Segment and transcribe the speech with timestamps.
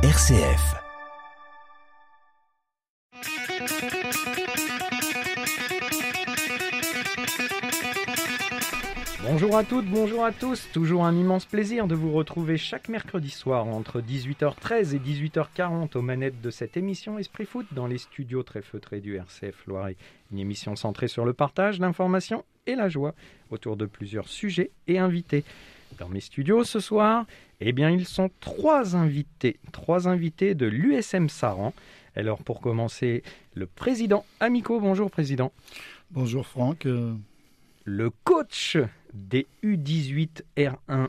[0.00, 0.76] RCF.
[9.24, 10.68] Bonjour à toutes, bonjour à tous.
[10.72, 16.02] Toujours un immense plaisir de vous retrouver chaque mercredi soir entre 18h13 et 18h40 aux
[16.02, 19.96] manettes de cette émission Esprit Foot dans les studios très feutrés du RCF Loiret.
[20.30, 23.16] Une émission centrée sur le partage, l'information et la joie
[23.50, 25.44] autour de plusieurs sujets et invités.
[25.98, 27.26] Dans mes studios ce soir,
[27.60, 31.74] eh bien, ils sont trois invités, trois invités de l'USM Saran.
[32.14, 33.22] Alors, pour commencer,
[33.54, 34.80] le président Amico.
[34.80, 35.52] Bonjour, président.
[36.10, 36.86] Bonjour, Franck.
[36.86, 37.14] Euh,
[37.84, 38.76] Le coach
[39.14, 41.08] des U18 R1,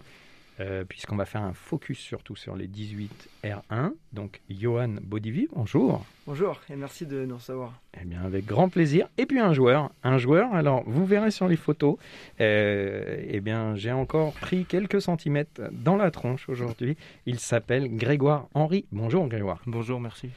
[0.60, 3.92] euh, puisqu'on va faire un focus surtout sur les 18 R1.
[4.14, 6.06] Donc, Johan Bodivi, bonjour.
[6.28, 7.80] Bonjour et merci de nous recevoir.
[8.00, 9.08] Eh bien, avec grand plaisir.
[9.18, 10.54] Et puis un joueur, un joueur.
[10.54, 11.96] Alors, vous verrez sur les photos.
[12.42, 16.98] euh, eh bien, j'ai encore pris quelques centimètres dans la tronche aujourd'hui.
[17.26, 18.86] Il s'appelle Grégoire Henry.
[18.92, 19.62] Bonjour, Grégoire.
[19.66, 20.30] Bonjour, merci.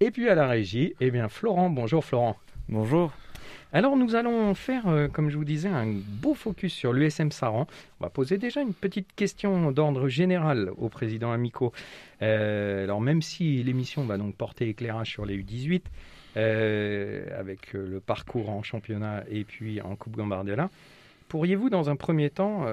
[0.00, 1.70] Et puis à la régie, eh bien, Florent.
[1.70, 2.36] Bonjour, Florent.
[2.68, 3.12] Bonjour.
[3.76, 7.66] Alors, nous allons faire, euh, comme je vous disais, un beau focus sur l'USM Saran.
[8.00, 11.74] On va poser déjà une petite question d'ordre général au président Amico.
[12.22, 15.82] Euh, alors, même si l'émission va donc porter éclairage sur les U18,
[16.38, 20.70] euh, avec le parcours en championnat et puis en Coupe Gambardella,
[21.28, 22.64] pourriez-vous, dans un premier temps,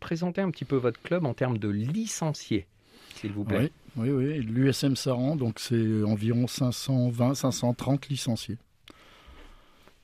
[0.00, 2.64] présenter un petit peu votre club en termes de licenciés,
[3.14, 3.70] s'il vous plaît?
[3.98, 4.38] Oui, oui, oui.
[4.38, 8.56] L'USM Saran, donc c'est environ 520, 530 licenciés.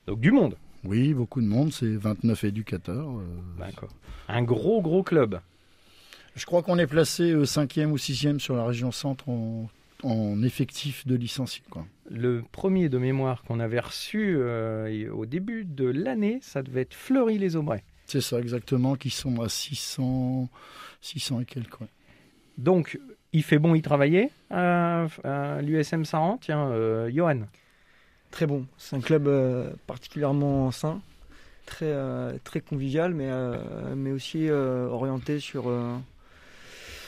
[0.07, 0.55] Donc, du monde.
[0.83, 3.09] Oui, beaucoup de monde, c'est 29 éducateurs.
[3.09, 3.59] euh.
[3.59, 3.89] D'accord.
[4.27, 5.39] Un gros, gros club.
[6.35, 9.69] Je crois qu'on est placé 5e ou 6e sur la région centre en,
[10.03, 11.63] en effectif de licenciés.
[11.69, 11.85] Quoi.
[12.09, 16.93] Le premier de mémoire qu'on avait reçu euh, au début de l'année, ça devait être
[16.93, 17.83] Fleury-les-Aubrais.
[18.05, 20.47] C'est ça exactement, qui sont à 600,
[21.01, 21.81] 600 et quelques.
[21.81, 21.87] ouais.
[22.57, 22.99] Donc,
[23.33, 26.37] il fait bon y travailler à, à l'USM Saran.
[26.39, 27.41] Tiens, euh, Johan?
[28.31, 31.01] Très bon, c'est un club euh, particulièrement sain,
[31.65, 35.71] très, euh, très convivial, mais, euh, mais aussi orienté sur,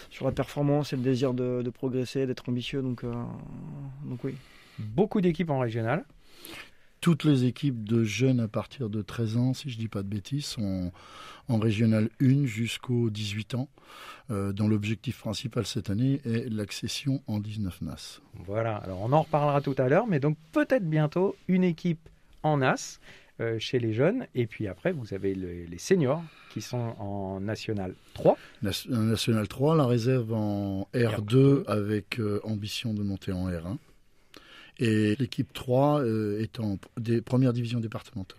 [0.09, 2.81] sur la performance et le désir de, progresser, d'être ambitieux.
[2.81, 4.35] Donc, donc oui.
[4.79, 6.05] Beaucoup d'équipes en régional.
[7.01, 10.03] Toutes les équipes de jeunes à partir de 13 ans, si je ne dis pas
[10.03, 10.91] de bêtises, sont
[11.47, 13.69] en régional 1 jusqu'aux 18 ans,
[14.31, 18.19] euh, dont l'objectif principal cette année est l'accession en 19 NAS.
[18.33, 22.09] Voilà, alors on en reparlera tout à l'heure, mais donc peut-être bientôt une équipe
[22.43, 22.99] en As
[23.39, 24.27] euh, chez les jeunes.
[24.35, 26.21] Et puis après, vous avez le- les seniors
[26.53, 28.37] qui sont en National 3.
[28.61, 33.77] Nas- un National 3, la réserve en R2 avec euh, ambition de monter en R1.
[34.79, 38.37] Et l'équipe 3 euh, est en des premières divisions départementales.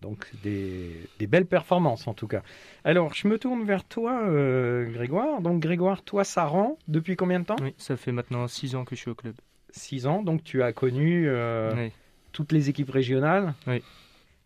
[0.00, 2.42] Donc des, des belles performances en tout cas.
[2.84, 5.40] Alors je me tourne vers toi euh, Grégoire.
[5.42, 7.56] Donc Grégoire, toi ça rend depuis combien de temps?
[7.62, 9.34] Oui, ça fait maintenant 6 ans que je suis au club.
[9.70, 11.92] 6 ans, donc tu as connu euh, Oui.
[12.32, 13.54] toutes les équipes régionales.
[13.68, 13.80] Oui.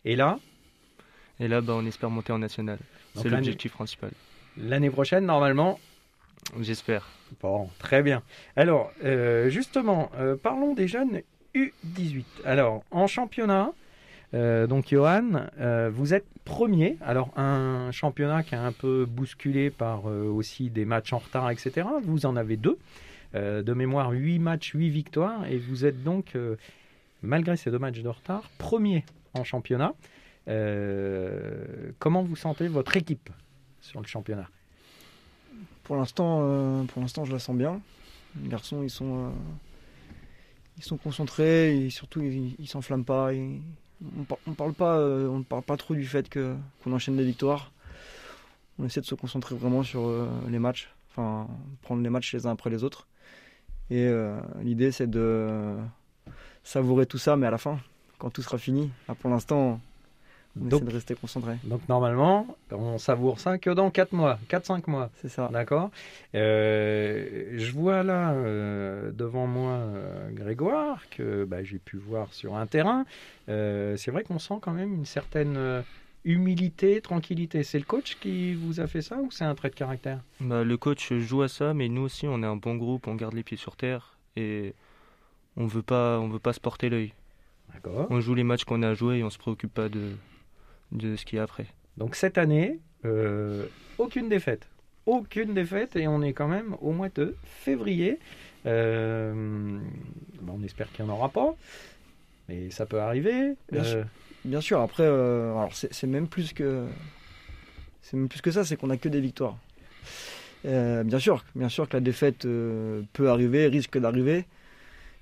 [0.05, 0.39] Et là,
[1.39, 2.77] Et là, bah, on espère monter en national.
[3.15, 4.11] C'est l'objectif principal.
[4.57, 5.79] l'année prochaine normalement?
[6.61, 7.07] J'espère.
[7.41, 8.21] Bon, très bien.
[8.55, 11.21] Alors euh, justement, euh, parlons des jeunes
[11.57, 12.23] U18.
[12.45, 13.71] Alors en championnat,
[14.33, 16.97] euh, donc Johan, euh, vous êtes premier.
[17.01, 21.49] Alors un championnat qui est un peu bousculé par euh, aussi des matchs en retard,
[21.49, 21.87] etc.
[22.03, 22.77] Vous en avez deux.
[23.33, 25.45] De mémoire, 8 matchs, 8 victoires.
[25.45, 26.35] Et vous êtes donc,
[27.21, 29.93] malgré ces deux matchs de retard, premier en championnat.
[31.99, 33.29] Comment vous sentez votre équipe
[33.79, 34.49] sur le championnat?
[35.83, 37.79] Pour l'instant, pour l'instant, je la sens bien.
[38.41, 39.31] Les garçons, ils sont,
[40.77, 43.31] ils sont concentrés et surtout, ils, s'enflamment pas.
[43.33, 47.71] On, par- on parle pas, euh, parle pas trop du fait qu'on enchaîne des victoires.
[48.79, 51.47] On essaie de se concentrer vraiment sur euh, les matchs, enfin
[51.81, 53.07] prendre les matchs les uns après les autres.
[53.89, 55.75] Et euh, l'idée, c'est de
[56.63, 57.79] savourer tout ça, mais à la fin,
[58.19, 58.91] quand tout sera fini.
[59.07, 59.79] Là, pour l'instant,
[60.61, 61.53] on Donc- essaie de rester concentré.
[61.63, 65.09] Donc normalement, on savoure ça que dans 4 mois, 4-5 mois.
[65.21, 65.49] C'est ça.
[65.51, 65.91] D'accord
[66.35, 72.55] Euh, Je vois là euh, devant moi euh, Grégoire, que bah, j'ai pu voir sur
[72.55, 73.05] un terrain.
[73.49, 75.81] Euh, c'est vrai qu'on sent quand même une certaine euh,
[76.25, 77.63] humilité, tranquillité.
[77.63, 80.19] C'est le coach qui vous a fait ça ou c'est un trait de caractère?
[80.41, 83.15] Bah, le coach joue à ça, mais nous aussi, on est un bon groupe, on
[83.15, 84.73] garde les pieds sur terre et
[85.55, 87.13] on veut pas, on veut pas se porter l'œil.
[87.73, 88.07] D'accord.
[88.09, 90.11] On joue les matchs qu'on a à jouer et on se préoccupe pas de,
[90.91, 91.65] de ce qu'il y a après.
[91.97, 93.65] Donc cette année, euh,
[93.97, 94.67] aucune défaite.
[95.05, 98.19] Aucune défaite et on est quand même au mois de février.
[98.65, 99.79] Euh,
[100.47, 101.55] on espère qu'il n'y en aura pas,
[102.49, 103.53] mais ça peut arriver.
[103.71, 104.05] Bien sûr.
[104.45, 106.85] Bien sûr, après, euh, alors c'est c'est même plus que
[108.01, 109.57] c'est même plus que ça, c'est qu'on a que des victoires.
[110.65, 114.45] Euh, bien sûr, bien sûr que la défaite euh, peut arriver, risque d'arriver.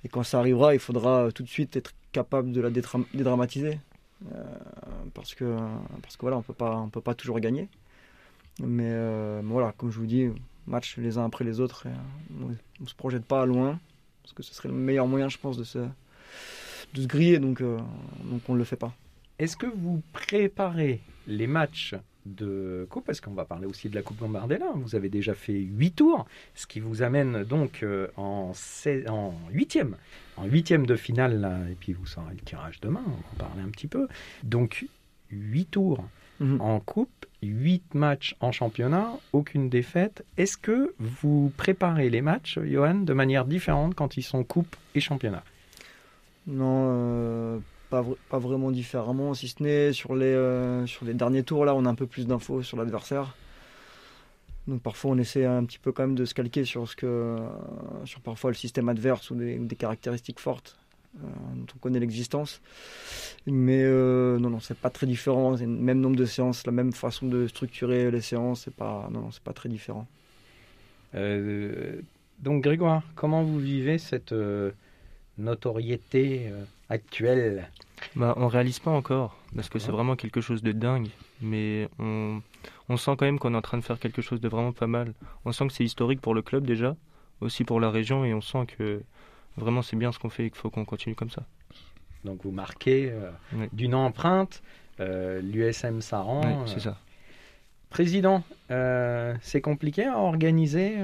[0.04, 3.78] Et quand ça arrivera, il faudra tout de suite être capable de la dédra- dédramatiser.
[4.24, 4.44] Euh,
[5.14, 5.56] parce que,
[6.02, 7.68] parce que voilà, on peut pas, on peut pas toujours gagner.
[8.60, 10.28] Mais euh, voilà, comme je vous dis,
[10.66, 11.86] match les uns après les autres.
[11.86, 13.78] et, euh, on, ne se projette pas loin.
[14.22, 17.38] Parce que ce serait le meilleur moyen, je pense, de se, de se griller.
[17.38, 18.92] Donc, donc on ne le fait pas.
[19.38, 21.94] Est-ce que vous préparez les matchs
[22.26, 24.66] de coupe Parce qu'on va parler aussi de la Coupe Gambardella.
[24.74, 29.34] Vous avez déjà fait 8 tours, ce qui vous amène donc euh, en, 16 en
[29.52, 29.92] 8e.
[30.36, 33.48] En 8e de finale, là, et puis vous saurez le tirage demain, on va en
[33.48, 34.08] parler un petit peu.
[34.42, 34.86] Donc
[35.30, 36.04] 8 tours
[36.38, 36.60] Mhm.
[36.60, 40.22] en coupe, 8 matchs en championnat, aucune défaite.
[40.36, 45.00] Est-ce que vous préparez les matchs, Johan, de manière différente quand ils sont coupe et
[45.00, 45.42] championnat?
[46.46, 47.58] Non, euh,
[47.90, 51.64] pas, vr- pas vraiment différemment, si ce n'est sur les, euh, sur les derniers tours,
[51.64, 53.34] là, on a un peu plus d'infos sur l'adversaire.
[54.66, 57.06] Donc parfois, on essaie un petit peu quand même de se calquer sur, ce que,
[57.06, 57.38] euh,
[58.04, 60.76] sur parfois le système adverse ou des, des caractéristiques fortes
[61.22, 62.60] euh, dont on connaît l'existence.
[63.46, 65.56] Mais non, non, c'est pas très différent.
[65.56, 68.62] C'est le même nombre de séances, la même façon de structurer les séances.
[68.64, 70.06] C'est pas, non, non, c'est pas très différent.
[71.14, 74.34] Donc Grégoire, comment vous vivez cette
[75.38, 76.50] notoriété
[76.88, 77.68] actuelle
[78.14, 81.08] Bah, on réalise pas encore, parce que c'est vraiment quelque chose de dingue.
[81.40, 82.40] Mais on,
[82.88, 84.86] on sent quand même qu'on est en train de faire quelque chose de vraiment pas
[84.86, 85.12] mal.
[85.44, 86.96] On sent que c'est historique pour le club déjà,
[87.40, 89.02] aussi pour la région, et on sent que
[89.56, 91.42] vraiment c'est bien ce qu'on fait et qu'il faut qu'on continue comme ça.
[92.24, 93.66] Donc vous marquez euh, Oui.
[93.72, 94.62] d'une empreinte
[95.00, 96.40] euh, l'USM Saran.
[96.42, 96.96] Ouais, euh, c'est ça.
[97.90, 100.96] Président, euh, c'est compliqué à organiser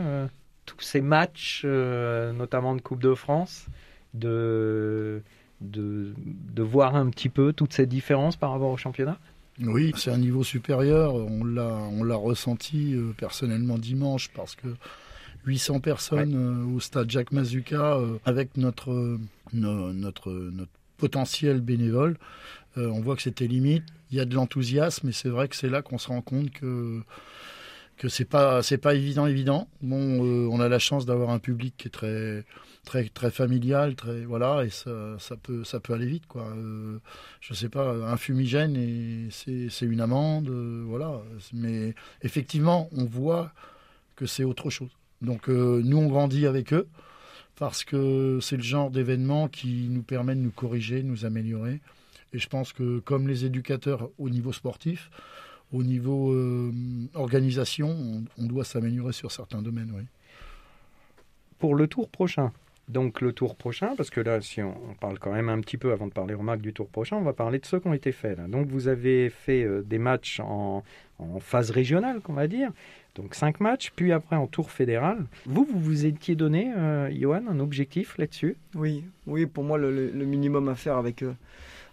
[0.67, 3.67] tous ces matchs, notamment de Coupe de France,
[4.14, 5.23] de,
[5.62, 6.12] de,
[6.54, 9.18] de voir un petit peu toutes ces différences par rapport au championnat
[9.60, 11.14] Oui, c'est un niveau supérieur.
[11.14, 14.68] On l'a, on l'a ressenti euh, personnellement dimanche parce que
[15.46, 19.18] 800 personnes euh, au stade Jacques Mazuka euh, avec notre,
[19.52, 22.16] no- notre, notre potentiel bénévole,
[22.76, 23.84] on voit que c'était limite.
[24.10, 26.50] Il y a de l'enthousiasme et c'est vrai que c'est là qu'on se rend compte
[26.52, 27.00] que
[27.96, 29.68] que c'est pas c'est pas évident évident.
[29.82, 32.44] Bon, euh, on a la chance d'avoir un public qui est très
[32.84, 36.48] très très familial, très voilà et ça, ça peut ça peut aller vite quoi.
[36.56, 36.98] Euh,
[37.40, 41.20] je sais pas, un fumigène et c'est une amende, euh, voilà.
[41.52, 43.52] Mais effectivement, on voit
[44.16, 44.90] que c'est autre chose.
[45.20, 46.88] Donc euh, nous, on grandit avec eux
[47.56, 51.80] parce que c'est le genre d'événement qui nous permet de nous corriger, de nous améliorer.
[52.32, 55.10] Et je pense que comme les éducateurs au niveau sportif,
[55.72, 56.72] au niveau euh,
[57.14, 59.92] organisation, on, on doit s'améliorer sur certains domaines.
[59.96, 60.02] Oui.
[61.58, 62.52] Pour le tour prochain,
[62.88, 65.76] donc le tour prochain, parce que là, si on, on parle quand même un petit
[65.76, 67.86] peu avant de parler aux marques du tour prochain, on va parler de ceux qui
[67.86, 68.36] ont été faits.
[68.38, 68.48] là.
[68.48, 70.82] Donc vous avez fait euh, des matchs en,
[71.19, 72.70] en phase régionale, qu'on va dire.
[73.14, 75.24] Donc cinq matchs, puis après en tour fédéral.
[75.46, 78.56] Vous, vous vous étiez donné, euh, Johan, un objectif là-dessus?
[78.74, 81.32] Oui, oui, pour moi, le, le- le minimum à faire avec, euh,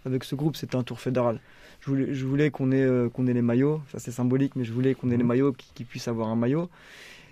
[0.04, 1.38] avec ce groupe, c'était un tour fédéral.
[1.80, 4.64] Je voulais, je voulais qu'on ait, euh, qu'on ait les maillots, ça c'est symbolique, mais
[4.64, 5.28] je voulais qu'on ait les Mhm.
[5.28, 6.68] maillots, qu'ils puissent avoir un maillot.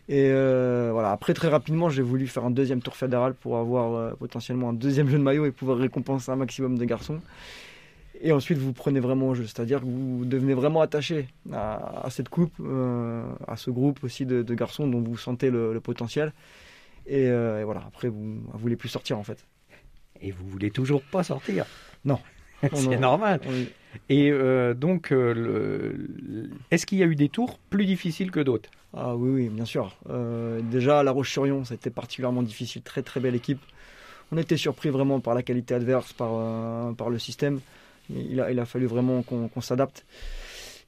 [0.08, 3.92] Et euh, voilà, après, très rapidement, j'ai voulu faire un deuxième tour fédéral pour avoir
[3.94, 7.20] euh, potentiellement un deuxième jeu de maillot et pouvoir récompenser un maximum de garçons.
[8.22, 12.10] Et ensuite, vous prenez vraiment au jeu, c'est-à-dire que vous devenez vraiment attaché à, à
[12.10, 15.80] cette coupe, euh, à ce groupe aussi de, de garçons dont vous sentez le, le
[15.80, 16.32] potentiel.
[17.06, 19.44] Et, et voilà, après, vous ne voulez plus sortir en fait.
[20.20, 21.64] Et vous voulez toujours pas sortir?
[22.04, 22.18] Non.
[22.74, 23.40] C'est normal.
[24.08, 25.92] Et euh, donc, euh,
[26.70, 28.70] est-ce qu'il y a eu des tours plus difficiles que d'autres?
[28.94, 29.96] Ah oui, oui, bien sûr.
[30.08, 32.82] Euh, déjà, à La Roche-sur-Yon, été particulièrement difficile.
[32.82, 33.60] Très, très belle équipe.
[34.32, 37.60] On était surpris vraiment par la qualité adverse, par, par le système.
[38.10, 40.04] Il a, il a fallu vraiment qu'on qu'on s'adapte.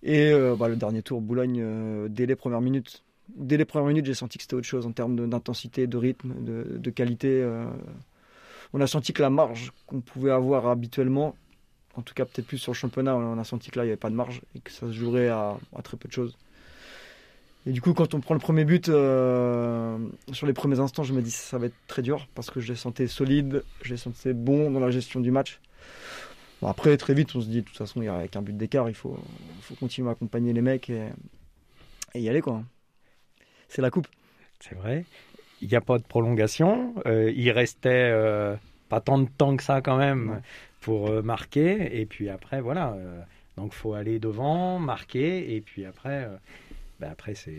[0.02, 3.02] Et bah, le dernier tour, Boulogne, dès les premières minutes,
[3.34, 6.34] dès les premières minutes, j'ai senti que c'était autre chose en termes d'intensité, de, rythme,
[6.44, 7.46] de, de qualité.
[8.74, 11.34] on a senti que la marge qu'on pouvait avoir habituellement,
[11.96, 13.92] en tout cas peut-être plus sur le championnat, on a senti que là, il n'y
[13.92, 16.36] avait pas de marge et que ça se jouerait à, à très peu de choses.
[17.66, 19.98] Et du coup, quand on prend le premier but, euh,
[20.32, 22.68] sur les premiers instants, je me dis ça va être très dur parce que je
[22.72, 25.60] les sentais solides, je les sentais bons dans la gestion du match.
[26.62, 28.56] Bon, après, très vite, on se dit de toute façon, il y a qu'un but
[28.56, 29.18] d'écart, il faut,
[29.60, 31.08] faut continuer à accompagner les mecs et,
[32.14, 32.62] et y aller quoi.
[33.68, 34.08] C'est la coupe.
[34.58, 35.04] C'est vrai.
[35.60, 36.94] Il n'y a pas de prolongation.
[37.06, 38.56] Euh, il restait euh,
[38.88, 40.40] pas tant de temps que ça quand même.
[40.80, 42.00] Pour euh, marquer.
[42.00, 42.92] Et puis après, voilà.
[42.94, 43.20] euh,
[43.56, 45.54] donc faut aller devant, marquer.
[45.54, 46.36] Et puis après, euh,
[47.00, 47.54] ben après c'est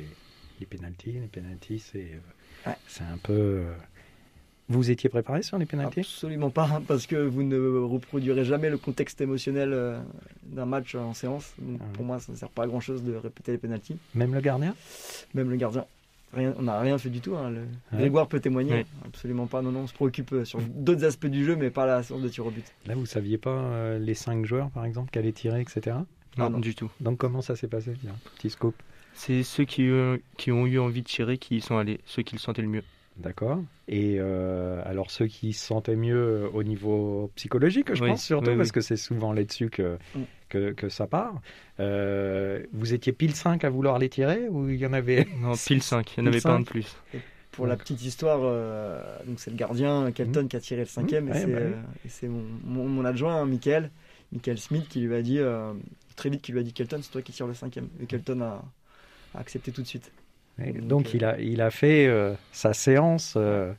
[0.59, 1.13] les pénalties.
[1.13, 2.75] Les pénalties, c'est euh, Ouais.
[2.87, 3.63] c'est un peu.
[4.69, 6.01] Vous étiez préparé sur les pénalties?
[6.01, 9.99] Absolument pas, hein, parce que vous ne reproduirez jamais le contexte émotionnel
[10.43, 11.53] d'un match en séance.
[11.57, 11.93] Donc, Ah oui.
[11.93, 13.97] pour moi, ça ne sert pas à grand chose de répéter les pénalties.
[14.15, 14.75] Même le gardien?
[15.33, 15.85] Même le gardien.
[16.33, 17.35] Rien, on n'a rien fait du tout.
[17.35, 17.99] hein, le- Ouais.
[17.99, 18.71] Grégoire peut témoigner.
[18.73, 18.85] Ouais.
[19.05, 19.61] Absolument pas.
[19.61, 22.21] Non, non, on se préoccupe euh, sur d'autres aspects du jeu, mais pas la séance
[22.21, 22.65] de tir au but.
[22.87, 25.97] Là, vous saviez pas euh, les cinq joueurs, par exemple, qui allaient tirer, etc.
[26.37, 26.59] Non, Ah, non.
[26.59, 26.89] du tout.
[26.99, 27.93] Donc, comment ça s'est passé?
[28.01, 28.75] Tiens, Petit scope.
[29.13, 32.23] C'est ceux qui, euh, qui ont eu envie de tirer qui y sont allés, ceux
[32.23, 32.83] qui le sentaient le mieux.
[33.17, 33.61] D'accord.
[33.89, 38.51] Et euh, alors, ceux qui se sentaient mieux au niveau psychologique, je Oui, pense surtout,
[38.51, 40.19] oui, parce que c'est souvent là-dessus que, Mm.
[40.51, 41.41] Que, que ça part.
[41.79, 45.53] Euh, vous étiez pile 5 à vouloir les tirer ou il y en avait Non,
[45.55, 46.95] pile 5, il n'y en avait pas un de plus.
[47.51, 51.25] Pour la petite histoire, euh, donc c'est le gardien Kelton qui a tiré le cinquième,
[51.25, 51.71] Mmh, et ouais, c'est bah oui.
[51.73, 53.89] euh, et c'est mon, mon, mon adjoint, hein, Michael,
[54.31, 55.73] Michael Smith, qui lui a dit euh,
[56.15, 57.89] très vite, qui lui a dit Kelton, c'est toi qui tire le cinquième.
[58.01, 58.63] Et Kelton a,
[59.35, 60.11] a accepté tout de suite.
[60.63, 63.73] Et Donc, Donc, euh, il, a, il a fait euh, sa séance euh,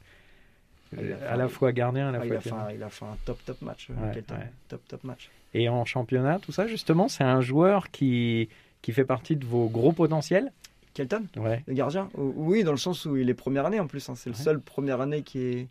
[0.93, 2.75] Il a fait à la un- fois gardien, à la Ah, il, fois a fait
[2.77, 4.35] il a fait un top top match, Ouais, Kelton.
[4.35, 4.51] ouais.
[4.69, 5.31] Top top match.
[5.55, 8.49] Et en championnat, tout ça, justement, c'est un joueur qui,
[8.81, 10.51] qui fait partie de vos gros potentiels
[10.95, 11.63] Kelton, Ouais.
[11.67, 14.09] le gardien Oui, dans le sens où il est première année en plus.
[14.11, 14.15] hein.
[14.15, 14.43] C'est le Ouais.
[14.43, 15.69] seul première année qui est,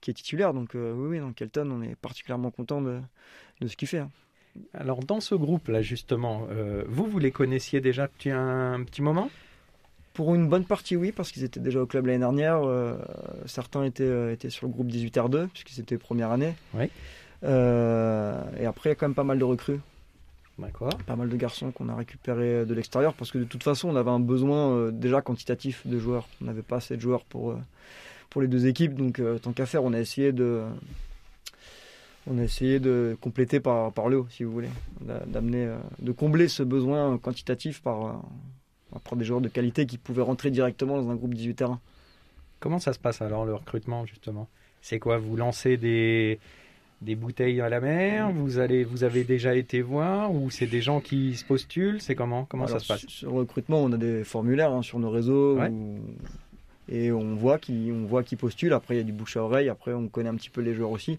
[0.00, 0.54] qui est titulaire.
[0.54, 2.98] Donc euh, oui, oui, donc Kelton, on est particulièrement content de,
[3.60, 3.98] de ce qu'il fait.
[3.98, 4.10] hein.
[4.74, 9.30] Alors, dans ce groupe-là, justement, euh, vous, vous les connaissiez déjà depuis un petit moment?
[10.14, 12.62] Pour une bonne partie, oui, parce qu'ils étaient déjà au club l'année dernière.
[12.62, 12.96] euh,
[13.46, 16.52] certains étaient, étaient sur le groupe 18R2, puisqu'ils étaient première année.
[16.74, 16.90] Oui.
[17.44, 19.80] Euh, et après, il y a quand même pas mal de recrues,
[20.58, 20.96] D'accord.
[21.06, 23.96] pas mal de garçons qu'on a récupérés de l'extérieur, parce que de toute façon, on
[23.96, 26.28] avait un besoin euh, déjà quantitatif de joueurs.
[26.40, 27.58] On n'avait pas assez de joueurs pour, euh,
[28.30, 30.62] pour les deux équipes, donc tant qu'à faire, on a essayé de.
[32.28, 34.68] On a essayé de compléter par, par le haut, si vous voulez,
[35.00, 35.68] D'a- d'amener,
[35.98, 38.22] de combler ce besoin quantitatif par,
[39.02, 41.80] par des joueurs de qualité qui pouvaient rentrer directement dans un groupe 18 terrain.
[42.60, 44.48] Comment ça se passe alors, le recrutement, justement?
[44.82, 45.18] C'est quoi?
[45.18, 46.38] Vous lancez des,
[47.02, 50.80] des bouteilles à la mer vous, allez, vous avez déjà été voir Ou c'est des
[50.80, 53.06] gens qui se postulent C'est comment Comment Alors, ça se passe?
[53.08, 55.68] sur- le recrutement, on a des formulaires hein, sur nos réseaux Ouais.
[55.68, 55.98] où-
[56.88, 58.72] et on voit qui on voit qui postule.
[58.72, 59.68] Après, il y a du bouche à oreille.
[59.68, 61.16] Après, on connaît un petit peu les joueurs aussi.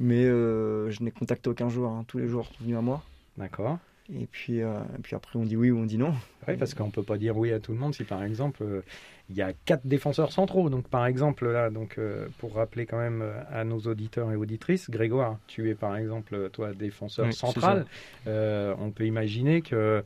[0.00, 1.90] Mais euh, je n'ai contacté aucun joueur.
[1.90, 2.04] hein.
[2.06, 3.02] Tous les joueurs sont venus à moi.
[3.36, 3.78] D'accord.
[4.14, 6.14] Et puis, euh, et puis après, on dit oui ou on dit non.
[6.46, 8.82] Oui, parce qu'on peut pas dire oui à tout le monde si par exemple euh,
[9.30, 10.68] il y a quatre défenseurs centraux.
[10.70, 14.90] Donc par exemple là, donc euh, pour rappeler quand même à nos auditeurs et auditrices,
[14.90, 17.86] Grégoire, tu es par exemple toi défenseur Oui, central.
[18.26, 20.02] On peut imaginer que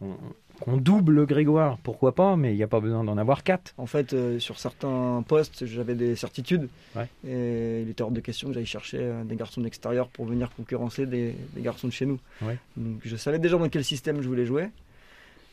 [0.00, 0.16] on-
[0.58, 3.74] qu'on double Grégoire, pourquoi pas, mais il n'y a pas besoin d'en avoir quatre.
[3.78, 6.68] En fait, euh, sur certains postes, j'avais des certitudes.
[6.94, 7.08] Ouais.
[7.26, 10.26] Et il était hors de question que j'aille chercher euh, des garçons de l'extérieur pour
[10.26, 12.18] venir concurrencer des, des garçons de chez nous.
[12.42, 12.58] Ouais.
[12.76, 14.68] Donc je savais déjà dans quel système je voulais jouer.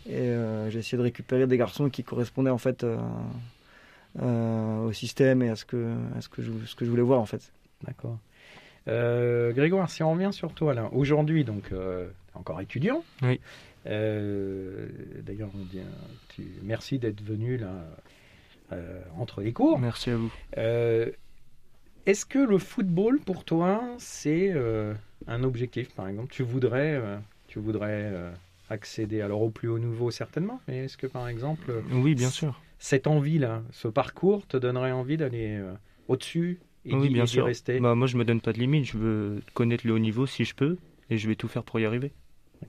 [0.08, 2.98] Et euh, j'ai essayé de récupérer des garçons qui correspondaient en fait euh,
[4.22, 7.02] euh, au système et à ce que, à ce que, je, ce que je voulais
[7.02, 7.52] voir en fait.
[7.86, 8.18] D'accord.
[8.88, 13.04] Euh, Grégoire, si on revient sur toi là, aujourd'hui donc euh, encore étudiant.
[13.24, 13.40] Oui.
[13.86, 14.88] Euh,
[15.24, 15.80] D'ailleurs, on dit,
[16.30, 17.86] tu- merci d'être venu là
[18.72, 19.80] euh, entre les cours.
[19.80, 20.32] Merci à vous.
[20.58, 21.10] Euh,
[22.06, 24.54] Est-ce que le football pour toi c'est
[25.28, 26.32] un objectif par exemple?
[26.34, 27.02] Tu voudrais,
[27.48, 28.12] tu voudrais
[28.70, 32.60] accéder alors au plus haut niveau certainement, mais est-ce que par exemple Oui, bien sûr.
[32.80, 35.60] cette envie là, ce parcours te donnerait envie d'aller
[36.08, 37.46] au-dessus et Oui, bien sûr.
[37.46, 37.80] rester?
[37.80, 38.86] Bah, moi, je me donne pas de limite.
[38.86, 40.78] Je veux connaître le haut niveau si je peux.
[41.10, 42.12] Et je vais tout faire pour y arriver.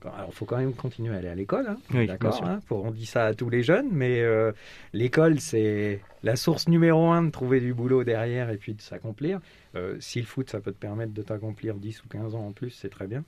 [0.05, 1.67] Alors, il faut quand même continuer à aller à l'école.
[1.67, 1.77] hein.
[1.93, 2.43] Oui, D'accord.
[2.45, 2.59] hein.
[2.69, 4.51] On dit ça à tous les jeunes, mais euh,
[4.93, 9.39] l'école, c'est la source numéro un de trouver du boulot derrière et puis de s'accomplir.
[9.75, 12.51] Euh, si le foot, ça peut te permettre de t'accomplir 10 ou 15 ans en
[12.51, 13.23] plus, c'est très bien.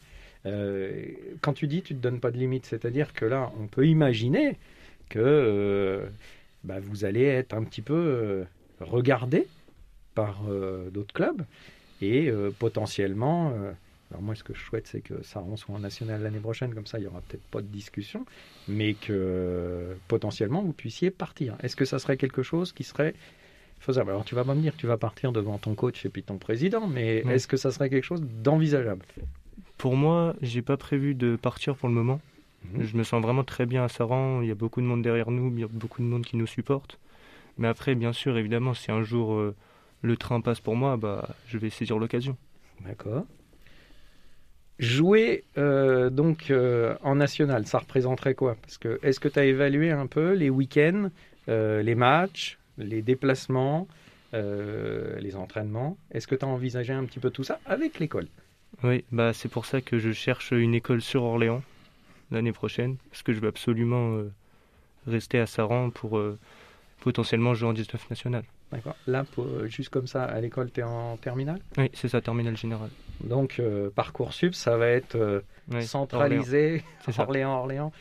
[0.45, 1.05] Euh,
[1.41, 4.57] quand tu dis tu te donnes pas de limite, c'est-à-dire que là, on peut imaginer
[5.09, 6.07] que
[6.63, 8.45] bah, vous allez être un petit peu
[8.79, 9.47] regardé
[10.15, 10.43] par
[10.91, 11.43] d'autres clubs
[12.01, 13.53] et potentiellement.
[14.11, 16.87] Alors moi, ce que je souhaite, c'est que Saron soit en national l'année prochaine, comme
[16.87, 18.25] ça, il y aura peut-être pas de discussion,
[18.67, 21.55] mais que potentiellement vous puissiez partir.
[21.61, 23.13] Est-ce que ça serait quelque chose qui serait
[23.79, 24.09] faisable?
[24.09, 26.23] Alors tu vas pas me dire que tu vas partir devant ton coach et puis
[26.23, 29.05] ton président, mais est-ce que ça serait quelque chose d'envisageable?
[29.77, 32.19] Pour moi, j'ai pas prévu de partir pour le moment.
[32.65, 32.83] Mhm.
[32.83, 34.41] Je me sens vraiment très bien à Saran.
[34.41, 36.35] Il y a beaucoup de monde derrière nous, il y a beaucoup de monde qui
[36.35, 36.99] nous supporte.
[37.57, 39.55] Mais après, bien sûr, évidemment, si un jour euh,
[40.01, 42.35] le train passe pour moi, bah, je vais saisir l'occasion.
[42.81, 43.25] D'accord.
[44.79, 48.55] Jouer euh, donc euh, en national, ça représenterait quoi?
[48.62, 51.09] Parce que est-ce que tu as évalué un peu les week-ends,
[51.50, 53.88] euh, les matchs, les déplacements,
[54.31, 55.98] les entraînements?
[56.12, 58.27] Est-ce que tu as envisagé un petit peu tout ça avec l'école?
[58.83, 61.62] Oui, bah, c'est pour ça que je cherche une école sur Orléans
[62.31, 64.21] l'année prochaine, parce que je veux absolument
[65.07, 66.21] rester à Saran pour
[67.01, 68.43] potentiellement jouer en 19 national.
[68.71, 68.95] D'accord.
[69.07, 71.59] Là, pour- juste comme ça, à l'école, tu es en terminale?
[71.77, 72.89] Oui, c'est ça, terminal général.
[73.23, 75.41] Donc, euh, Parcoursup, ça va être euh,
[75.81, 76.83] centralisé.
[77.17, 77.91] Orléans, Orléans.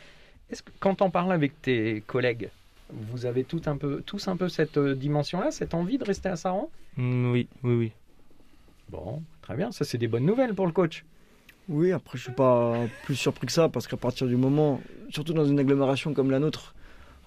[0.49, 2.49] Est-ce que quand on parle avec tes collègues
[2.91, 6.29] Vous avez tout un peu, tous un peu cette euh, dimension-là, cette envie de rester
[6.29, 6.69] à Saran?
[6.97, 7.91] Mm, Oui, oui, oui.
[8.89, 11.05] Bon, très bien, ça c'est des bonnes nouvelles pour le coach.
[11.67, 15.33] Oui, après, je suis pas plus surpris que ça, parce qu'à partir du moment, surtout
[15.33, 16.73] dans une agglomération comme la nôtre,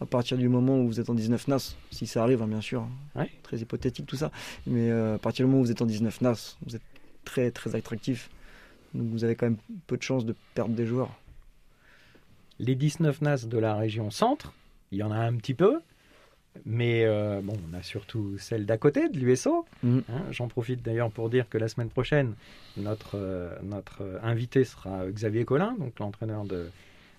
[0.00, 2.60] à partir du moment où vous êtes en 19 NAS, si ça arrive, hein, bien
[2.60, 2.84] sûr,
[3.14, 3.30] Ouais.
[3.44, 4.32] très hypothétique tout ça,
[4.66, 6.82] mais euh, à partir du moment où vous êtes en 19 NAS, vous êtes
[7.24, 8.30] très très attractif.
[8.94, 11.10] Donc vous avez quand même peu de chances de perdre des joueurs.
[12.58, 14.52] Les 19 NAS de la région centre,
[14.90, 15.80] il y en a un petit peu,
[16.66, 19.64] mais euh, bon, on a surtout celle d'à côté, de l'USO.
[19.82, 20.02] Mhm.
[20.08, 22.34] Hein, J'en profite d'ailleurs pour dire que la semaine prochaine,
[22.76, 26.70] notre, euh, notre euh, invité sera Xavier Collin, donc l'entraîneur de,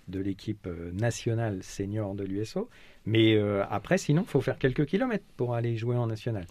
[0.08, 2.70] de l'équipe nationale senior de l'USO.
[3.06, 6.46] Mais euh, après, sinon, il faut faire quelques kilomètres pour aller jouer en national.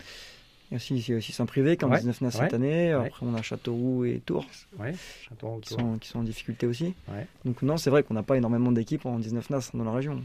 [0.74, 2.96] Aussi, il y a aussi Saint-Privé qui est en Ouais, 19 NAS ouais, cette année.
[2.96, 3.08] ouais.
[3.08, 4.46] Après, on a Châteauroux et Tours
[5.30, 5.80] Châteauroux, qui Tours.
[5.80, 6.94] sont, qui sont en difficulté aussi.
[7.46, 10.22] Donc non, c'est vrai qu'on n'a pas énormément d'équipes en 19 NAS dans la région.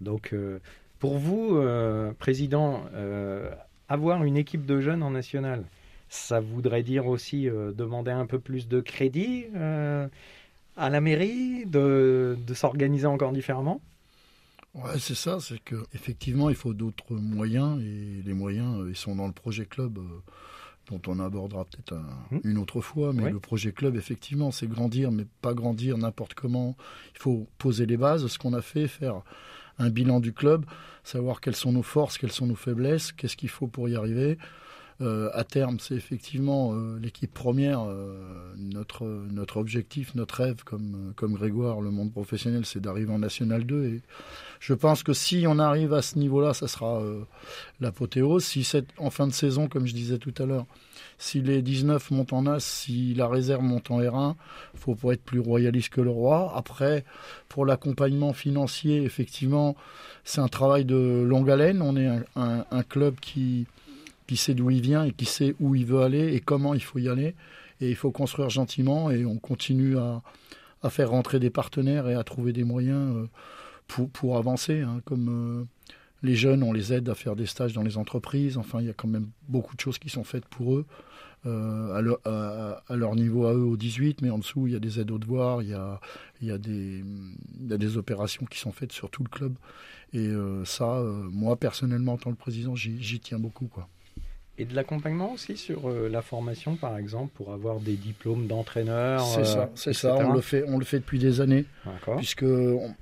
[0.00, 0.58] Donc, euh,
[0.98, 3.50] pour vous, euh, président, euh,
[3.88, 5.64] avoir une équipe de jeunes en national,
[6.08, 9.46] ça voudrait dire aussi demander un peu plus de crédit
[10.76, 13.80] à la mairie, de, de s'organiser encore différemment?
[14.74, 18.96] Ouais, c'est ça, c'est que effectivement, il faut d'autres moyens et les moyens, euh, ils
[18.96, 20.02] sont dans le projet club euh,
[20.90, 22.40] dont on abordera peut-être un- Hmm.
[22.44, 23.12] une autre fois.
[23.12, 26.76] Mais le projet club, effectivement, c'est grandir, mais pas grandir n'importe comment.
[27.14, 29.22] Il faut poser les bases, ce qu'on a fait, faire
[29.78, 30.66] un bilan du club,
[31.04, 34.38] savoir quelles sont nos forces, quelles sont nos faiblesses, qu'est-ce qu'il faut pour y arriver.
[35.00, 37.80] Euh, à terme, c'est effectivement euh, l'équipe première.
[37.80, 43.84] euh, notre, objectif, notre rêve, comme, Grégoire, le monde professionnel, c'est d'arriver en National 2.
[43.86, 44.02] Et
[44.60, 47.02] je pense que si on arrive à ce niveau-là, ça sera
[47.80, 48.44] l'apothéose.
[48.44, 50.66] Si c'est en fin de saison, comme je disais tout à l'heure,
[51.18, 54.34] si les 19 montent en As, si la réserve monte en R1,
[54.74, 56.52] faut pas être plus royaliste que le roi.
[56.56, 57.04] Après,
[57.48, 59.76] pour l'accompagnement financier, effectivement,
[60.24, 61.82] c'est un travail de longue haleine.
[61.82, 63.66] On est un club qui,
[64.26, 66.82] qui sait d'où il vient et qui sait où il veut aller et comment il
[66.82, 67.34] faut y aller.
[67.80, 70.22] Et il faut construire gentiment et on continue à,
[70.90, 73.26] faire rentrer des partenaires et à trouver des moyens euh,
[73.88, 74.80] pour, pour avancer.
[74.82, 75.00] hein.
[75.06, 75.64] Comme euh,
[76.22, 78.58] les jeunes, on les aide à faire des stages dans les entreprises.
[78.58, 80.86] Enfin, il y a quand même beaucoup de choses qui sont faites pour eux.
[81.46, 82.16] euh,
[82.86, 85.10] à, leur, niveau à eux au 18, mais en dessous, il y a des aides
[85.10, 86.00] aux devoirs, il y a,
[86.40, 87.02] il y a, des,
[87.60, 89.54] il y a des opérations qui sont faites sur tout le club.
[90.14, 90.30] Et
[90.64, 93.66] ça, moi, personnellement, en tant que président, j'y tiens beaucoup.
[93.66, 93.88] Quoi.
[94.56, 99.20] Et de l'accompagnement aussi sur euh, la formation, par exemple, pour avoir des diplômes d'entraîneur.
[99.24, 100.16] C'est euh, ça, c'est ça.
[100.16, 101.64] On le, fait, on le fait depuis des années.
[102.18, 102.94] Puisque on,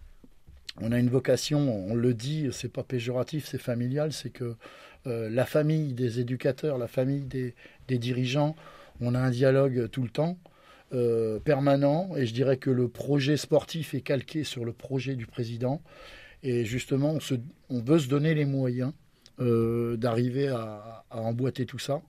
[0.80, 4.56] on a une vocation, on le dit, c'est pas péjoratif, c'est familial, c'est que
[5.06, 7.54] euh, la famille des éducateurs, la famille des,
[7.88, 8.56] des dirigeants,
[9.00, 10.38] on a un dialogue tout le temps,
[10.94, 15.26] euh, permanent, et je dirais que le projet sportif est calqué sur le projet du
[15.26, 15.82] président,
[16.42, 17.34] et justement, on, se,
[17.68, 18.92] on veut se donner les moyens
[19.96, 22.02] d'arriver à, emboîter tout ça.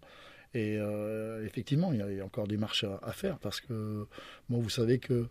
[0.53, 4.05] Et euh, effectivement, il y, a, encore des marches à, faire parce que,
[4.49, 5.27] vous savez que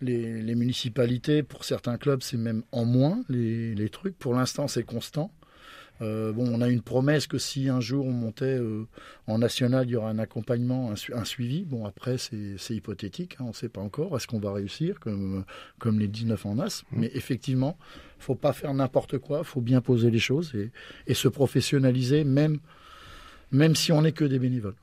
[0.00, 4.16] les, municipalités, pour certains clubs, c'est même en moins les trucs.
[4.18, 5.32] Pour l'instant, c'est constant.
[6.02, 8.86] Euh, bon, on a une promesse que si un jour on montait euh,
[9.26, 11.64] en national, il y aura un accompagnement, un, su- un suivi.
[11.64, 14.14] Bon, après, c'est c'est hypothétique, hein, on ne sait pas encore.
[14.16, 15.44] Est-ce qu'on va réussir comme,
[15.78, 16.82] comme les 19 en As?
[16.92, 17.00] Mmh.
[17.00, 17.78] Mais effectivement,
[18.18, 20.70] faut pas faire n'importe quoi, faut bien poser les choses et,
[21.06, 22.58] et se professionnaliser, même,
[23.50, 24.74] même si on n'est que des bénévoles.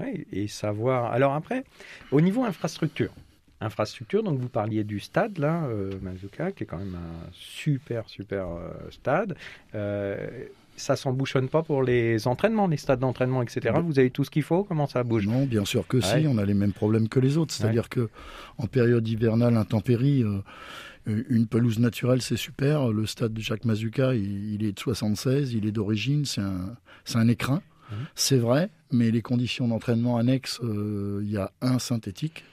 [0.00, 1.12] Oui, et savoir.
[1.12, 1.64] Alors après,
[2.12, 3.12] au niveau infrastructure,
[3.60, 8.08] infrastructure, donc vous parliez du stade là, euh, Mazuka, qui est quand même un super
[8.08, 9.34] super euh, stade.
[9.74, 10.28] Euh,
[10.76, 13.74] ça s'embouchonne pas pour les entraînements, les stades d'entraînement, etc.
[13.82, 14.62] Vous avez tout ce qu'il faut?
[14.62, 15.26] Comment ça bouge?
[15.26, 16.20] Non, bien sûr que Ouais.
[16.20, 17.52] si, on a les mêmes problèmes que les autres.
[17.52, 18.08] C'est-à-dire que
[18.58, 20.38] en période hivernale, intempérie, euh,
[21.06, 22.92] une pelouse naturelle, c'est super.
[22.92, 26.76] Le stade de Jacques Mazuka, il, il est de 76, il est d'origine, c'est un,
[27.14, 27.60] un écrin.
[27.90, 27.96] Mhm.
[28.14, 32.44] C'est vrai, mais les conditions d'entraînement annexes, euh, il y a un synthétique.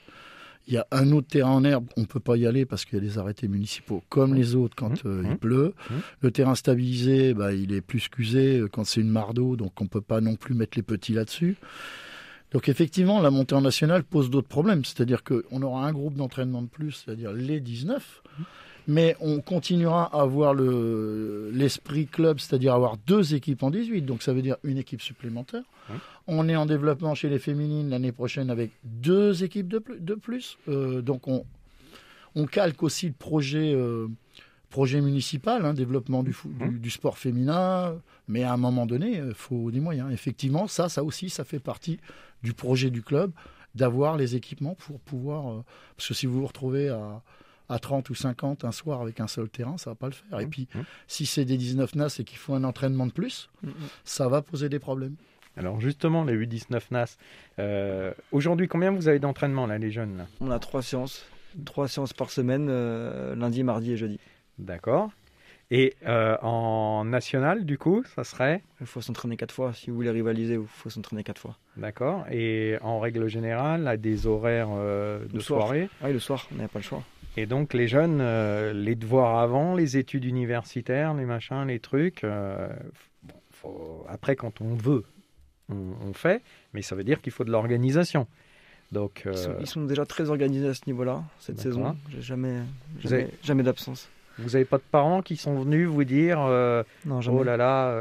[0.68, 2.84] Il y a un autre terrain en herbe, on ne peut pas y aller parce
[2.84, 5.10] qu'il y a des arrêtés municipaux, comme les autres quand Mhm.
[5.10, 5.74] euh, il pleut.
[5.90, 5.96] Mhm.
[6.22, 9.80] Le terrain stabilisé, bah, il est plus qu'usé euh, quand c'est une mare d'eau, donc
[9.80, 11.56] on ne peut pas non plus mettre les petits là-dessus.
[12.52, 14.84] Donc effectivement, la montée en nationale pose d'autres problèmes.
[14.84, 18.22] C'est-à-dire qu'on aura un groupe d'entraînement de plus, c'est-à-dire les 19,
[18.86, 24.02] mais on continuera à avoir le- l'esprit club, c'est-à-dire avoir deux équipes en 18.
[24.02, 25.62] Donc ça veut dire une équipe supplémentaire.
[26.26, 30.00] On est en développement chez les féminines l'année prochaine avec deux équipes de plus.
[30.00, 30.58] De plus.
[30.68, 31.44] Euh, donc on,
[32.34, 34.08] on calque aussi le projet, euh,
[34.70, 37.94] projet municipal, hein, développement du, fou- du, du sport féminin.
[38.28, 40.12] Mais à un moment donné, il faut des moyens.
[40.12, 41.98] Effectivement, ça, ça aussi, ça fait partie
[42.42, 43.30] du projet du club
[43.76, 45.50] d'avoir les équipements pour pouvoir.
[45.50, 45.64] euh,
[45.96, 47.22] parce que si vous vous retrouvez à,
[47.68, 50.40] à 30 ou 50 un soir avec un seul terrain, ça va pas le faire.
[50.40, 50.50] Et Mmh.
[50.50, 50.80] puis, Mmh.
[51.08, 53.72] si c'est des 19 NAS et qu'il faut un entraînement de plus, Mm, mm.
[54.04, 55.16] ça va poser des problèmes.
[55.56, 57.16] Alors justement, les U19 NAS,
[57.58, 60.26] euh, aujourd'hui, combien vous avez d'entraînement, là, les jeunes là?
[60.40, 61.24] On a trois séances.
[61.64, 64.20] Trois séances par semaine, euh, lundi, mardi et jeudi.
[64.58, 65.10] D'accord.
[65.72, 68.62] Et euh, en national, du coup, ça serait?
[68.80, 69.72] Il faut s'entraîner quatre fois.
[69.72, 71.56] Si vous voulez rivaliser, il faut s'entraîner quatre fois.
[71.76, 72.24] D'accord.
[72.30, 75.62] Et en règle générale, à des horaires euh, de soir.
[75.62, 75.88] soirée?
[76.02, 77.02] Ah oui, le soir, on n'a pas le choix.
[77.36, 82.24] Et donc, les jeunes, euh, les devoirs avant, les études universitaires, les machins, les trucs.
[82.24, 82.68] euh,
[83.22, 85.04] bon, faut- Après, quand on veut,
[85.70, 85.74] on,
[86.08, 86.42] on fait.
[86.72, 88.26] Mais ça veut dire qu'il faut de l'organisation.
[88.92, 91.96] Donc, Ils, sont, euh, ils sont déjà très organisés à ce niveau-là, cette saison.
[92.10, 92.60] J'ai jamais,
[93.00, 94.08] jamais, avez- jamais d'absence.
[94.38, 96.38] vous n'avez pas de parents qui sont venus vous dire
[97.04, 97.20] Non.
[97.28, 98.00] Oh là là,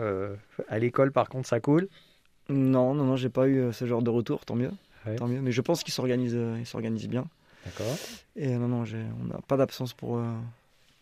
[0.69, 1.87] à l'école, par contre, ça coule?
[2.49, 4.71] Non, non, non, j'ai pas eu ce genre de retour, tant mieux.
[5.07, 5.15] Ouais.
[5.15, 5.41] Tant mieux.
[5.41, 7.25] Mais je pense qu'ils s'organisent, ils s'organisent bien.
[7.65, 7.95] D'accord.
[8.35, 8.83] Et non, non,
[9.21, 10.33] on n'a pas d'absence pour, euh,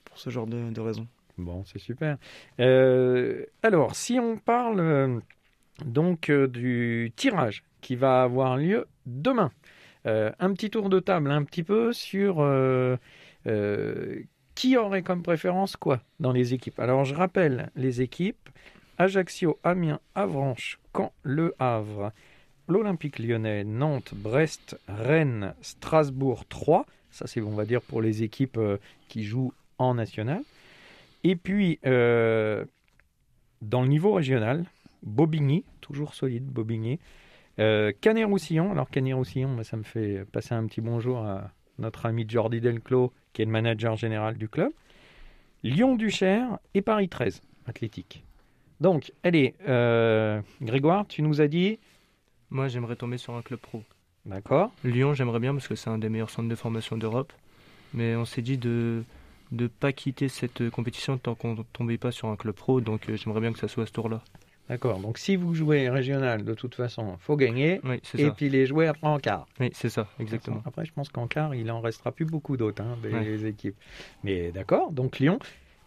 [0.06, 1.08] pour ce genre de, de raison.
[1.38, 2.18] Bon, c'est super.
[2.60, 5.20] Euh, alors, si on parle euh,
[5.84, 9.52] donc euh, du tirage qui va avoir lieu demain,
[10.06, 12.46] un petit tour de table un petit peu sur
[14.54, 16.78] qui aurait comme préférence quoi dans les équipes.
[16.80, 18.50] Alors, je rappelle les équipes
[18.98, 22.12] Ajaccio, Amiens, Avranches, Caen, Le Havre,
[22.68, 26.86] l'Olympique lyonnais, Nantes, Brest, Rennes, Strasbourg 3.
[27.12, 30.42] Ça, c'est, on va dire, pour les équipes euh, qui jouent en national.
[31.24, 32.66] Et puis, euh,
[33.62, 34.66] dans le niveau régional,
[35.04, 37.00] Bobigny, toujours solide, Bobigny.
[37.60, 42.26] Euh, Canet-Roussillon, alors Canet-Roussillon, moi, ça me fait passer un petit bonjour à notre ami
[42.28, 44.72] Jordi Delclos, qui est le manager général du club.
[45.64, 48.24] Lyon-Duchère et Paris 13, athlétique.
[48.82, 49.54] Donc, allez,
[50.62, 51.80] Grégoire, tu nous as dit,
[52.50, 53.84] Moi, j'aimerais tomber sur un club pro.
[54.26, 57.34] d'accord, Lyon, j'aimerais bien parce que c'est un des meilleurs centres de formation d'Europe.
[57.94, 59.04] Mais on s'est dit de
[59.52, 62.82] ne pas quitter cette compétition tant qu'on ne tombait pas sur un club pro.
[62.82, 64.22] Donc euh, j'aimerais bien que ça soit à ce tour-là.
[64.70, 65.00] d'accord.
[65.00, 67.80] Donc, si vous jouez régional, de toute façon, faut gagner.
[67.84, 68.32] Oui, c'est Et ça.
[68.32, 69.46] puis les jouer après en quart.
[69.60, 70.62] Oui, c'est ça, exactement.
[70.66, 73.50] Après, je pense qu'en quart, il en restera plus beaucoup d'autres hein, des Ouais.
[73.50, 73.78] équipes.
[74.24, 75.38] Mais d'accord, donc Lyon.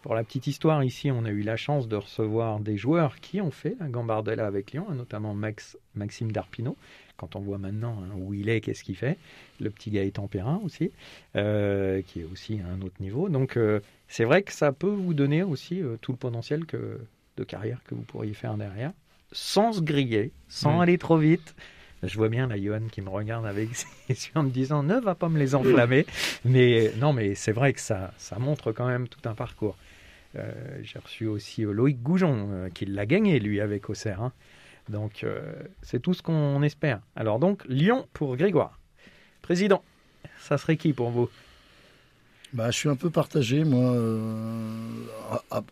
[0.01, 3.41] Pour la petite histoire, ici, on a eu la chance de recevoir des joueurs qui
[3.41, 6.77] ont fait la Gambardella avec Lyon, hein, notamment Max, Maxime Darpino.
[7.17, 9.17] Quand on voit maintenant hein, où il est, qu'est-ce qu'il fait.
[9.59, 10.91] Le petit Gaëtan Perrin aussi,
[11.35, 13.27] euh, qui est aussi à un autre niveau.
[13.27, 16.99] Donc, euh, c'est vrai que ça peut vous donner aussi euh, tout le potentiel que,
[17.37, 18.91] de carrière que vous pourriez faire derrière,
[19.31, 20.83] sans se griller, sans Ouais.
[20.83, 21.55] aller trop vite.
[22.03, 24.99] Je vois bien la Johan qui me regarde avec ses yeux en me disant ne
[24.99, 26.05] va pas me les enflammer.
[26.45, 29.75] Mais non, mais c'est vrai que ça, ça montre quand même tout un parcours.
[30.35, 34.21] Euh, J'ai reçu aussi euh, Loïc Goujon euh, qui l'a gagné lui avec Auxerre.
[34.21, 34.33] hein.
[34.89, 35.25] Donc
[35.81, 37.01] c'est tout ce qu'on espère.
[37.17, 38.79] Alors donc Lyon pour Grégoire.
[39.41, 39.83] Président,
[40.39, 41.29] ça serait qui pour vous?
[42.53, 43.91] Bah, je suis un peu partagé, moi.
[43.91, 44.89] euh,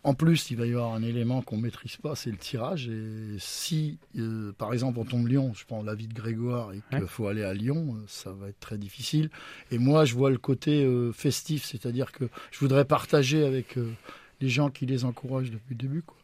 [0.04, 2.88] en plus, il va y avoir un élément qu'on maîtrise pas, c'est le tirage.
[2.88, 7.06] Et si, euh, par exemple, on tombe Lyon, je prends l'avis de Grégoire et qu'il
[7.06, 9.30] faut aller à Lyon, ça va être très difficile.
[9.70, 13.78] Et moi, je vois le côté euh, festif, c'est-à-dire que je voudrais partager avec
[14.40, 16.02] les gens qui les encouragent depuis le début.
[16.02, 16.16] Quoi.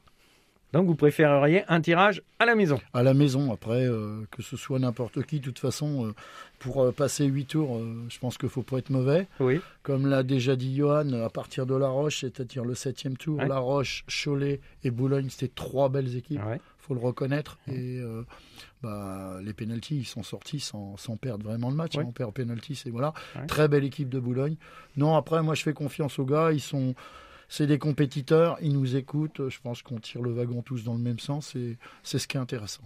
[0.72, 2.80] Donc vous préféreriez un tirage à la maison?
[2.94, 6.12] À la maison, après, euh, que ce soit n'importe qui, de toute façon, euh,
[6.60, 9.26] pour euh, passer huit tours, je pense qu'il faut pas être mauvais.
[9.38, 9.60] Oui.
[9.82, 13.48] Comme l'a déjà dit Johan, à partir de La Roche, c'est-à-dire le septième tour, Ouais.
[13.48, 16.58] La Roche, Cholet et Boulogne, c'était trois belles équipes, Ouais.
[16.78, 17.58] faut le reconnaître.
[17.70, 18.00] Et
[18.82, 21.98] bah, les pénalties, ils sont sortis sans, sans perdre vraiment le match.
[21.98, 22.04] Hein.
[22.06, 23.12] On perd pénalty, c'est voilà.
[23.46, 24.56] Très belle équipe de Boulogne.
[24.96, 26.50] Non, après, moi, je fais confiance aux gars.
[26.52, 26.94] Ils sont,
[27.48, 29.48] c'est des compétiteurs, ils nous écoutent.
[29.48, 32.36] Je pense qu'on tire le wagon tous dans le même sens et c'est ce qui
[32.36, 32.82] est intéressant.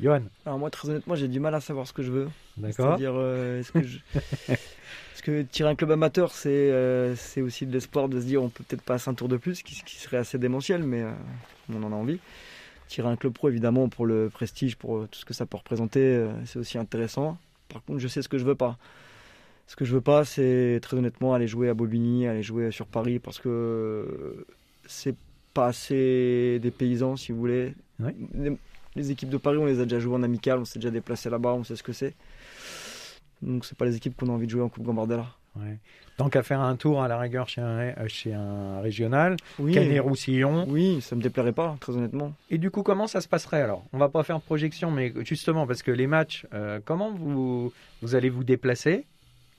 [0.00, 2.28] Johan, Alors moi, très honnêtement, j'ai du mal à savoir ce que je veux.
[2.56, 3.98] d'accord C'est-à-dire, euh, est-ce que je...
[5.22, 8.42] Parce que tirer un club amateur, c'est euh, c'est aussi de l'espoir de se dire
[8.42, 11.12] on peut peut-être passer un tour de plus, ce qui, serait assez démentiel, mais euh,
[11.72, 12.18] on en a envie.
[12.88, 16.00] Tirer un club pro, évidemment, pour le prestige, pour tout ce que ça peut représenter,
[16.00, 17.38] euh, c'est aussi intéressant.
[17.68, 18.78] Par contre, je sais ce que je veux pas.
[19.66, 22.86] Ce que je veux pas, c'est très honnêtement aller jouer à Bobigny, aller jouer sur
[22.86, 24.44] Paris, parce que
[24.86, 25.14] c'est
[25.54, 27.74] pas assez des paysans, si vous voulez.
[28.00, 28.14] Ouais.
[28.34, 28.52] Les,
[28.96, 31.30] les équipes de Paris, on les a déjà jouées en amical, on s'est déjà déplacé
[31.30, 32.14] là-bas, on sait ce que c'est.
[33.40, 35.26] Donc c'est pas les équipes qu'on a envie de jouer en Coupe Gambardella.
[35.56, 35.78] Ouais.
[36.16, 39.72] Tant qu'à faire un tour à la rigueur chez un, euh, chez un régional, Oui,
[39.72, 40.66] Canet-Roussillon.
[40.68, 42.32] oui, ça me déplairait pas, très honnêtement.
[42.50, 43.84] Et du coup, comment ça se passerait alors?
[43.92, 47.72] On va pas faire de projection, mais justement, parce que les matchs, euh, comment vous,
[48.02, 49.04] vous allez vous déplacer?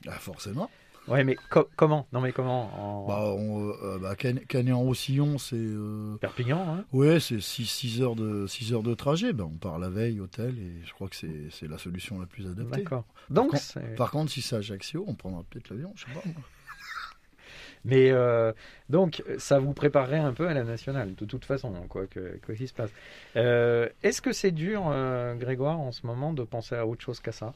[0.08, 0.70] Ah, forcément.
[1.06, 2.06] Ouais, mais co- comment?
[2.12, 5.56] Non, mais comment En Bah, on, euh, bah, Can- Canet-en-Roussillon, c'est.
[5.56, 9.32] euh, Perpignan, hein Ouais, c'est 6 heures, de, six heures de trajet.
[9.34, 12.26] Ben, on part la veille, hôtel, et je crois que c'est c'est la solution la
[12.26, 12.80] plus adaptée.
[12.82, 13.04] D'accord.
[13.28, 13.52] Donc,
[13.96, 16.22] Par contre, si c'est Ajaccio, on prendra peut-être l'avion, je sais pas.
[16.24, 16.34] moi.
[17.84, 18.52] Mais euh,
[18.88, 22.54] donc, ça vous préparerait un peu à la nationale, de toute façon, quoi que quoi
[22.54, 22.90] qu'il se passe.
[23.36, 27.20] Euh, Est-ce que c'est dur, euh, Grégoire, en ce moment, de penser à autre chose
[27.20, 27.52] qu'à ça?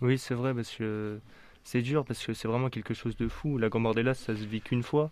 [0.00, 1.18] Oui, c'est vrai, parce que
[1.64, 3.58] c'est dur, parce que c'est vraiment quelque chose de fou.
[3.58, 5.10] La Gambardella, ça se vit qu'une fois.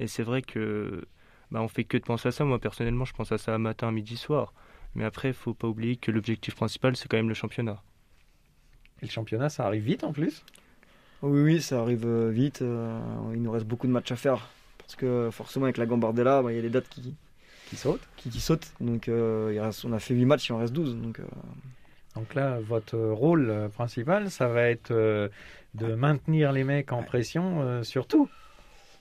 [0.00, 1.04] Et c'est vrai que
[1.50, 2.44] bah, on fait que de penser à ça.
[2.44, 4.52] Moi, personnellement, je pense à ça matin, midi, soir.
[4.94, 7.82] Mais après, il faut pas oublier que l'objectif principal, c'est quand même le championnat.
[9.02, 10.44] Et le championnat, ça arrive vite en plus?
[11.22, 12.62] Oui, oui, ça arrive euh, vite.
[12.62, 12.98] euh,
[13.34, 14.48] il nous reste beaucoup de matchs à faire.
[14.78, 17.14] Parce que forcément, avec la Gambardella, bah, il y a des dates qui,
[17.64, 18.08] qui sautent.
[18.16, 18.72] qui, qui sautent.
[18.80, 20.96] Donc, euh, il reste- on a fait 8 matchs, il en reste 12.
[20.96, 21.24] Donc, euh,
[22.14, 25.28] Donc là, votre rôle principal, ça va être euh,
[25.74, 28.28] de maintenir les mecs en pression, euh, surtout.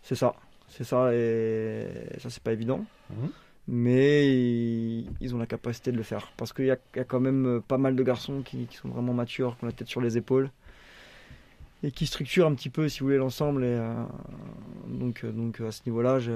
[0.04, 0.36] c'est ça.
[0.70, 1.14] C'est ça.
[1.14, 1.88] Et
[2.20, 2.86] ça, c'est pas évident.
[3.10, 3.30] Mhm.
[3.70, 6.32] Mais ils, ils ont la capacité de le faire.
[6.38, 8.90] Parce qu'il y y a quand même euh, pas mal de garçons qui, qui sont
[8.90, 10.52] vraiment matures, qui ont la tête sur les épaules.
[11.84, 13.64] Et qui structurent un petit peu, si vous voulez, l'ensemble.
[13.64, 13.94] Et euh,
[14.88, 16.32] donc, donc à ce niveau-là, je-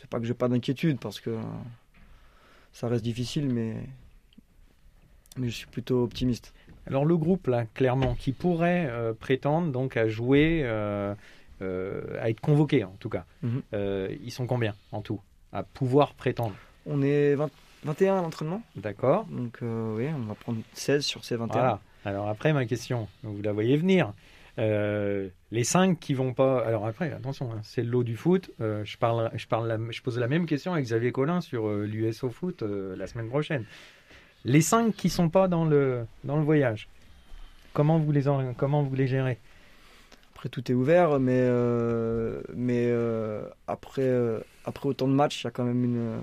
[0.00, 1.38] c'est pas que j'ai pas d'inquiétude, parce que
[2.72, 3.76] ça reste difficile, mais,
[5.36, 6.52] mais je suis plutôt optimiste.
[6.86, 11.14] Alors le groupe là, clairement, qui pourrait euh, prétendre donc à jouer, euh,
[11.62, 13.24] euh, à être convoqué en tout cas.
[13.42, 13.62] Mhm.
[13.74, 15.20] Euh, ils sont combien en tout
[15.52, 16.54] à pouvoir prétendre?
[16.86, 17.50] On est 20
[17.84, 19.24] 21 à l'entraînement, D'accord.
[19.30, 21.52] donc euh, oui, on va prendre 16 sur ces 21.
[21.52, 21.80] Voilà.
[22.04, 24.12] Alors après ma question, vous la voyez venir.
[24.58, 26.64] Euh, les cinq qui vont pas.
[26.64, 28.50] Alors après, attention, hein, c'est le lot du foot.
[28.60, 31.68] Euh, je parle, je parle, la- je pose la même question avec Xavier Collin sur
[31.70, 33.64] l'US au foot euh, la semaine prochaine.
[34.44, 36.88] Les cinq qui sont pas dans le dans le voyage.
[37.72, 39.38] Comment vous les en- comment vous les gérez?
[40.34, 45.44] Après, tout est ouvert, mais, euh, mais euh, après, euh, après autant de matchs, il
[45.44, 46.20] y a quand même une.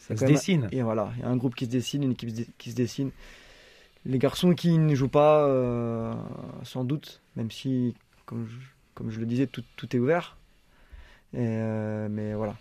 [0.00, 0.68] Ça se dessine.
[0.70, 3.10] Et voilà, il y a un groupe qui se dessine, une équipe qui se dessine.
[4.04, 5.48] Les garçons qui ne jouent pas,
[6.62, 7.94] sans doute, même si,
[8.26, 8.56] comme je,
[8.94, 10.36] comme je le disais, tout, tout est ouvert.
[11.32, 11.38] Et,
[12.10, 12.54] mais voilà.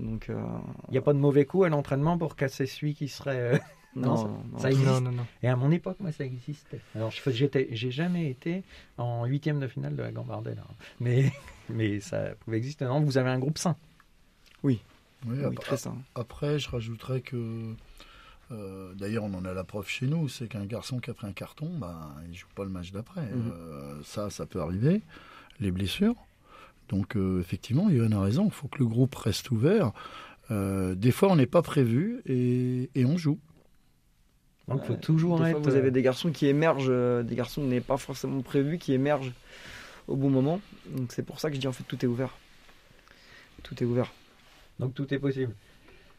[0.00, 0.40] Donc, euh,
[0.88, 3.38] Il n'y a pas de mauvais coup à l'entraînement pour casser celui qui serait.
[3.54, 3.58] euh,
[3.96, 4.86] non, non, ça- non, ça existe.
[4.88, 5.26] Non, non, non.
[5.42, 6.80] Et à mon époque, moi, ça existait.
[6.94, 8.62] Alors, j'étais, j'ai jamais été
[8.98, 10.74] en huitième de finale de la Gambardella, hein.
[11.00, 11.30] mais
[11.68, 12.84] mais ça pouvait exister.
[12.86, 13.76] Non, vous avez un groupe sain.
[14.62, 14.80] Oui,
[15.26, 15.96] Oui, ap- très sain.
[16.14, 17.74] Après, je rajouterais que,
[18.52, 21.26] euh, d'ailleurs, on en a la preuve chez nous, c'est qu'un garçon qui a pris
[21.26, 23.22] un carton, ben, il joue pas le match d'après.
[23.26, 23.52] Mhm.
[23.52, 25.02] Euh, ça, ça peut arriver.
[25.60, 26.14] Les blessures.
[26.90, 28.44] Donc, euh, effectivement, Yohann a raison.
[28.46, 29.92] Il faut que le groupe reste ouvert.
[30.50, 33.38] Euh, des fois, on n'est pas prévu et, et on joue.
[34.68, 35.62] Donc, il faut toujours Des être.
[35.62, 38.78] fois, vous avez des garçons qui émergent, euh, des garçons qui n'est pas forcément prévus,
[38.78, 39.32] qui émergent
[40.08, 40.60] au bon moment.
[40.96, 42.36] Donc c'est pour ça que je dis en fait tout est ouvert.
[43.62, 44.12] Tout est ouvert.
[44.80, 45.54] Donc, tout est possible.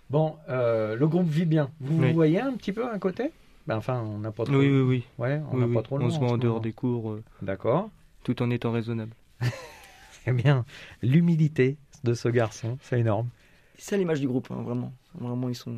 [0.10, 1.70] Bon, euh, le groupe vit bien.
[1.82, 2.08] Vous Oui.
[2.10, 3.32] vous voyez un petit peu à côté?
[3.68, 4.56] Ben, Enfin, on n'a pas trop.
[4.56, 5.04] Oui, oui, oui.
[5.18, 5.74] Ouais, on Oui, n'a oui.
[5.74, 6.64] pas trop le On se met en dehors moment.
[6.64, 7.90] des cours, euh, D'accord.
[8.24, 9.12] tout en étant raisonnable.
[10.28, 10.66] Eh bien,
[11.02, 13.30] l'humilité de ce garçon, c'est énorme.
[13.78, 14.94] C'est l'image du groupe, hein, vraiment.
[15.20, 15.78] Vraiment, ils sont,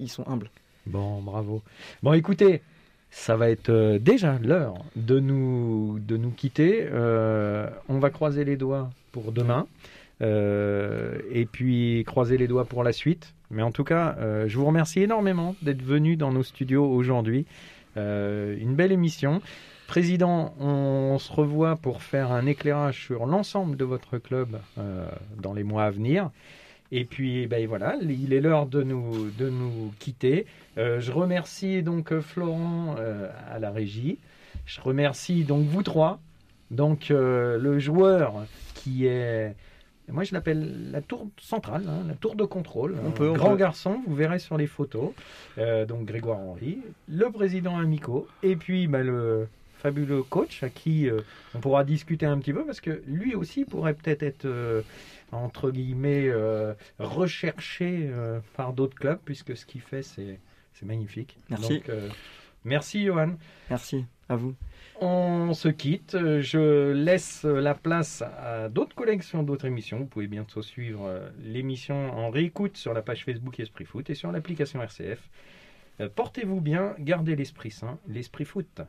[0.00, 0.50] ils sont humbles.
[0.86, 1.62] Bon, bravo.
[2.02, 2.62] Bon, écoutez,
[3.10, 6.86] ça va être euh, déjà l'heure de nous, de nous quitter.
[6.90, 9.66] Euh, on va croiser les doigts pour demain.
[10.22, 13.34] Euh, et puis croiser les doigts pour la suite.
[13.50, 17.46] Mais en tout cas, euh, je vous remercie énormément d'être venu dans nos studios aujourd'hui.
[17.96, 19.40] Une belle émission.
[19.86, 25.06] Président, on se revoit pour faire un éclairage sur l'ensemble de votre club euh,
[25.40, 26.30] dans les mois à venir.
[26.90, 30.46] Et puis, ben voilà, il est l'heure de nous, de nous quitter.
[30.78, 34.18] Euh, je remercie donc euh, Florent euh, à la régie.
[34.66, 36.20] Je remercie donc vous trois.
[36.70, 39.54] Donc le joueur qui est,
[40.08, 42.96] moi je l'appelle la tour centrale, hein, la tour de contrôle.
[43.04, 43.56] On Un peut, on grand peut.
[43.56, 45.10] garçon, vous verrez sur les photos.
[45.58, 49.46] Euh, donc Grégoire Henry, le président Amico, et puis ben, le
[49.84, 51.20] fabuleux coach à qui euh,
[51.54, 54.80] on pourra discuter un petit peu parce que lui aussi pourrait peut-être être, euh,
[55.30, 58.10] entre guillemets euh, recherché
[58.56, 60.38] par d'autres clubs puisque ce qu'il fait c'est
[60.82, 61.36] magnifique.
[61.50, 61.80] Merci.
[61.80, 61.90] Donc,
[62.64, 63.34] merci Johan.
[63.68, 64.54] Merci à vous.
[65.02, 66.16] On se quitte.
[66.18, 69.98] Je laisse la place à d'autres collègues sur d'autres émissions.
[69.98, 74.32] Vous pouvez bientôt suivre l'émission en réécoute sur la page Facebook Esprit Foot et sur
[74.32, 75.28] l'application RCF.
[76.00, 78.80] Euh, Portez-vous bien, gardez l'esprit sain, l'esprit foot.